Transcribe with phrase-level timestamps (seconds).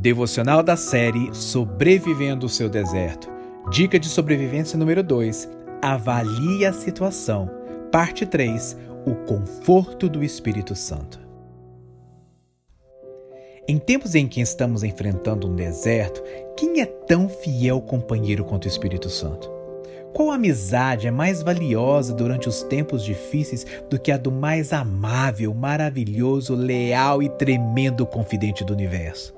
[0.00, 3.28] Devocional da série Sobrevivendo o seu deserto.
[3.68, 5.50] Dica de sobrevivência número 2.
[5.82, 7.50] Avalie a situação.
[7.90, 8.76] Parte 3.
[9.04, 11.18] O conforto do Espírito Santo.
[13.66, 16.22] Em tempos em que estamos enfrentando um deserto,
[16.56, 19.50] quem é tão fiel companheiro quanto o Espírito Santo?
[20.14, 25.52] Qual amizade é mais valiosa durante os tempos difíceis do que a do mais amável,
[25.52, 29.37] maravilhoso, leal e tremendo confidente do universo?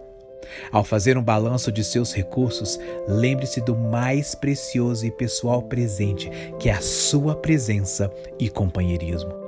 [0.71, 6.69] Ao fazer um balanço de seus recursos, lembre-se do mais precioso e pessoal presente, que
[6.69, 9.41] é a sua presença e companheirismo.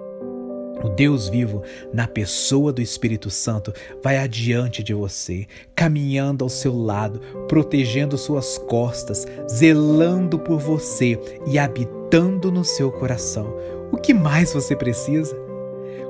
[0.83, 6.77] O Deus vivo, na pessoa do Espírito Santo, vai adiante de você, caminhando ao seu
[6.77, 13.55] lado, protegendo suas costas, zelando por você e habitando no seu coração.
[13.93, 15.37] O que mais você precisa?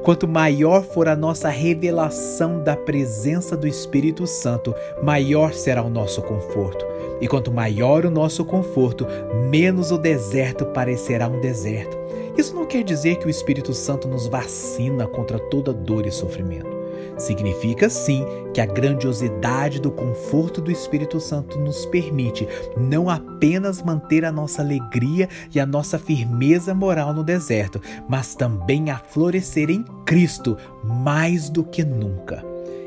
[0.02, 6.20] Quanto maior for a nossa revelação da presença do Espírito Santo, maior será o nosso
[6.23, 6.84] conforto.
[7.20, 9.07] E quanto maior o nosso conforto,
[9.49, 11.96] menos o deserto parecerá um deserto.
[12.37, 16.82] Isso não quer dizer que o Espírito Santo nos vacina contra toda dor e sofrimento.
[17.18, 24.24] Significa sim que a grandiosidade do conforto do Espírito Santo nos permite não apenas manter
[24.24, 29.85] a nossa alegria e a nossa firmeza moral no deserto, mas também a florescer em
[30.04, 32.45] Cristo mais do que nunca.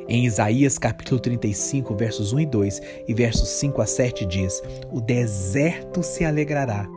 [0.07, 5.01] Em Isaías capítulo 35, versos 1 e 2 e versos 5 a 7 diz: O
[5.01, 6.87] deserto se alegrará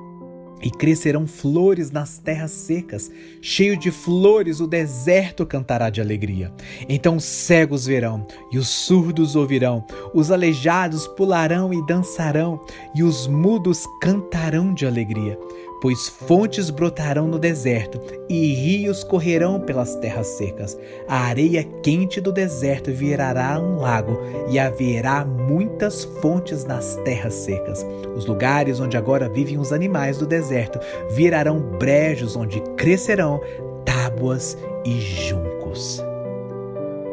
[0.63, 6.53] e crescerão flores nas terras secas, cheio de flores o deserto cantará de alegria.
[6.89, 12.61] Então os cegos verão, e os surdos ouvirão, os aleijados pularão e dançarão,
[12.95, 15.39] e os mudos cantarão de alegria
[15.81, 20.79] pois fontes brotarão no deserto e rios correrão pelas terras secas.
[21.07, 24.19] A areia quente do deserto virará um lago
[24.51, 27.87] e haverá muitas fontes nas terras secas.
[28.17, 33.41] Os lugares onde agora vivem os animais do deserto virarão brejos onde crescerão
[33.85, 36.03] tábuas e juncos.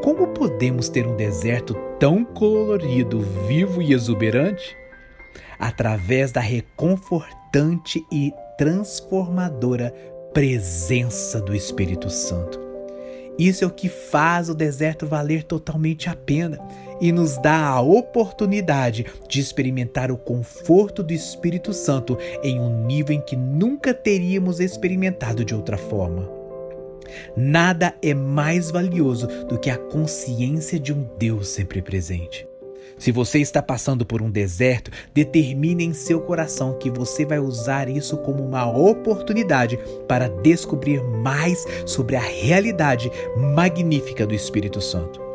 [0.03, 4.78] Como podemos ter um deserto tão colorido, vivo e exuberante?
[5.57, 9.93] Através da reconfortante e transformadora
[10.33, 12.59] presença do Espírito Santo.
[13.38, 16.57] Isso é o que faz o deserto valer totalmente a pena
[17.01, 23.15] e nos dá a oportunidade de experimentar o conforto do Espírito Santo em um nível
[23.15, 26.29] em que nunca teríamos experimentado de outra forma.
[27.35, 32.47] Nada é mais valioso do que a consciência de um Deus sempre presente.
[32.97, 37.89] Se você está passando por um deserto, determine em seu coração que você vai usar
[37.89, 45.25] isso como uma oportunidade para descobrir mais sobre a realidade magnífica do Espírito Santo.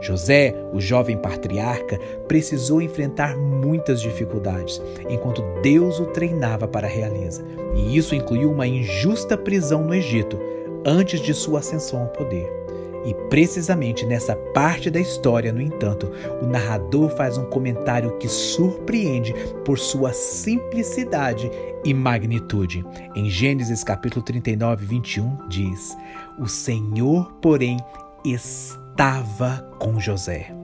[0.00, 7.44] José, o jovem patriarca, precisou enfrentar muitas dificuldades, enquanto Deus o treinava para a realeza,
[7.76, 10.40] e isso incluiu uma injusta prisão no Egito,
[10.86, 12.59] antes de sua ascensão ao poder.
[13.04, 16.10] E precisamente nessa parte da história, no entanto,
[16.42, 19.34] o narrador faz um comentário que surpreende
[19.64, 21.50] por sua simplicidade
[21.84, 22.84] e magnitude.
[23.14, 25.96] Em Gênesis capítulo 39, 21 diz:
[26.38, 27.78] O Senhor, porém,
[28.24, 30.59] estava com José.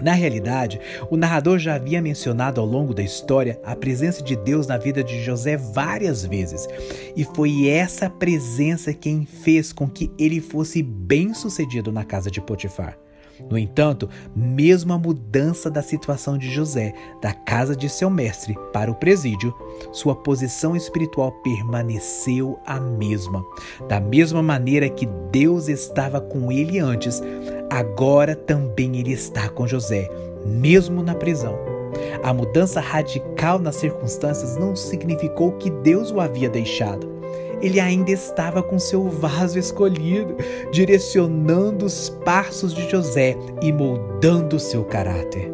[0.00, 4.66] Na realidade, o narrador já havia mencionado ao longo da história a presença de Deus
[4.66, 6.68] na vida de José várias vezes,
[7.16, 12.96] e foi essa presença quem fez com que ele fosse bem-sucedido na casa de Potifar.
[13.48, 16.92] No entanto, mesmo a mudança da situação de José
[17.22, 19.54] da casa de seu mestre para o presídio,
[19.92, 23.44] sua posição espiritual permaneceu a mesma.
[23.88, 27.22] Da mesma maneira que Deus estava com ele antes,
[27.70, 30.08] agora também ele está com José,
[30.44, 31.58] mesmo na prisão.
[32.22, 37.18] A mudança radical nas circunstâncias não significou que Deus o havia deixado
[37.60, 40.36] ele ainda estava com seu vaso escolhido,
[40.70, 45.52] direcionando os passos de José e moldando seu caráter.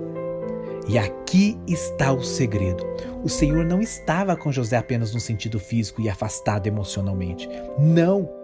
[0.86, 2.84] E aqui está o segredo.
[3.22, 7.48] O Senhor não estava com José apenas no sentido físico e afastado emocionalmente.
[7.78, 8.43] Não!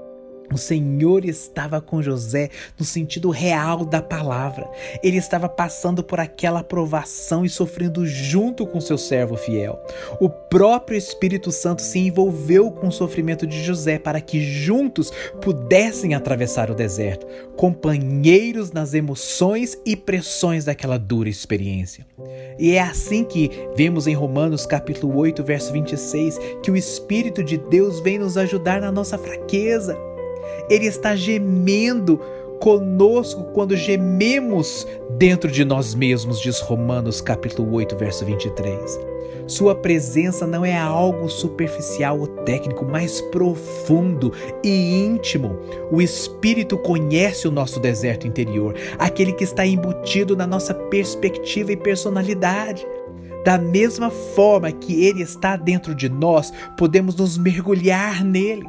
[0.52, 4.68] O Senhor estava com José no sentido real da palavra.
[5.02, 9.78] Ele estava passando por aquela provação e sofrendo junto com seu servo fiel.
[10.20, 16.14] O próprio Espírito Santo se envolveu com o sofrimento de José para que juntos pudessem
[16.14, 17.26] atravessar o deserto,
[17.56, 22.04] companheiros nas emoções e pressões daquela dura experiência.
[22.58, 27.56] E é assim que vemos em Romanos capítulo 8, verso 26, que o Espírito de
[27.56, 30.09] Deus vem nos ajudar na nossa fraqueza
[30.68, 32.20] ele está gemendo
[32.60, 34.86] conosco quando gememos
[35.16, 39.00] dentro de nós mesmos, diz Romanos capítulo 8, verso 23.
[39.46, 44.32] Sua presença não é algo superficial ou técnico, mas profundo
[44.62, 45.58] e íntimo.
[45.90, 51.76] O Espírito conhece o nosso deserto interior, aquele que está embutido na nossa perspectiva e
[51.76, 52.86] personalidade.
[53.44, 58.68] Da mesma forma que ele está dentro de nós, podemos nos mergulhar nele.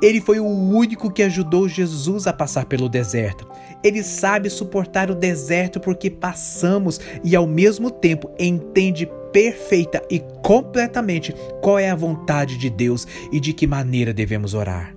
[0.00, 3.46] Ele foi o único que ajudou Jesus a passar pelo deserto.
[3.82, 11.34] Ele sabe suportar o deserto porque passamos e, ao mesmo tempo, entende perfeita e completamente
[11.60, 14.94] qual é a vontade de Deus e de que maneira devemos orar.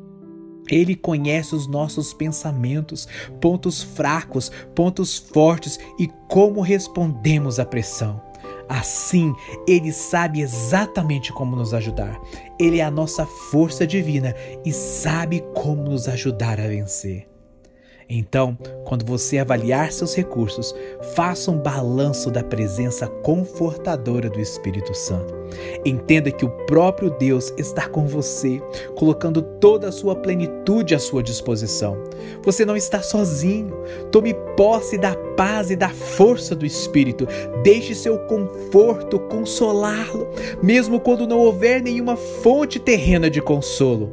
[0.69, 3.07] Ele conhece os nossos pensamentos,
[3.42, 8.21] pontos fracos, pontos fortes e como respondemos à pressão.
[8.71, 9.35] Assim,
[9.68, 12.18] ele sabe exatamente como nos ajudar.
[12.57, 14.33] Ele é a nossa força divina
[14.63, 17.27] e sabe como nos ajudar a vencer.
[18.13, 20.75] Então, quando você avaliar seus recursos,
[21.15, 25.33] faça um balanço da presença confortadora do Espírito Santo.
[25.85, 28.61] Entenda que o próprio Deus está com você,
[28.97, 31.97] colocando toda a sua plenitude à sua disposição.
[32.43, 33.73] Você não está sozinho.
[34.11, 37.25] Tome posse da paz e da força do Espírito.
[37.63, 40.27] Deixe seu conforto consolá-lo,
[40.61, 44.11] mesmo quando não houver nenhuma fonte terrena de consolo.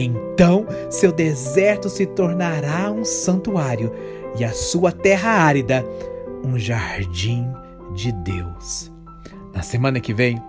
[0.00, 3.92] Então seu deserto se tornará um santuário
[4.38, 5.84] e a sua terra árida
[6.44, 7.44] um jardim
[7.96, 8.92] de Deus.
[9.52, 10.40] Na semana que vem,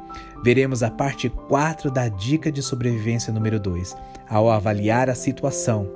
[0.44, 3.98] veremos a parte 4 da dica de sobrevivência número 2.
[4.30, 5.90] Ao avaliar a situação,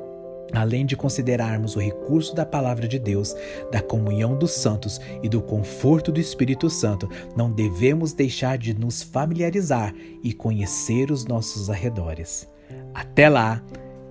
[0.51, 3.35] além de considerarmos o recurso da palavra de Deus,
[3.71, 7.07] da comunhão dos santos e do conforto do Espírito Santo,
[7.37, 12.51] não devemos deixar de nos familiarizar e conhecer os nossos arredores.
[12.93, 13.61] Até lá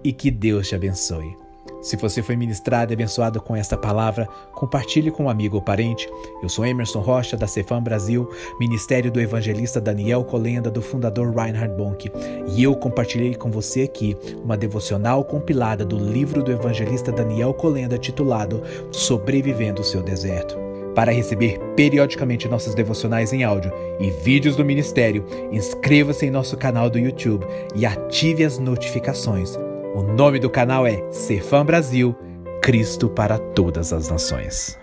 [0.02, 1.42] e que Deus te abençoe.
[1.82, 6.08] Se você foi ministrado e abençoado com esta palavra, compartilhe com um amigo ou parente.
[6.40, 8.30] Eu sou Emerson Rocha, da Cefam Brasil,
[8.60, 12.08] Ministério do Evangelista Daniel Colenda, do fundador Reinhard Bonk.
[12.54, 17.98] E eu compartilhei com você aqui uma devocional compilada do livro do evangelista Daniel Colenda,
[17.98, 18.62] titulado
[18.92, 20.71] Sobrevivendo o Seu Deserto.
[20.94, 26.90] Para receber periodicamente nossos devocionais em áudio e vídeos do ministério, inscreva-se em nosso canal
[26.90, 29.56] do YouTube e ative as notificações.
[29.94, 32.14] O nome do canal é Cefam Brasil,
[32.62, 34.81] Cristo para todas as nações.